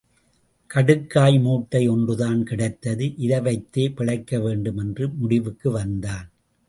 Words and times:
கடுக்காய் 0.69 1.41
மூட்டை 1.41 1.87
ஒன்றுதான் 1.87 2.43
கிடைத்து, 2.43 3.13
இதை 3.17 3.39
வைத்தே 3.39 3.87
பிழைக்கவேண்டும் 3.87 4.79
என்ற 4.79 5.07
முடிவுக்கு 5.07 5.71
வந்தான். 5.71 6.27